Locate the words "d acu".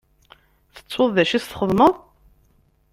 1.15-1.33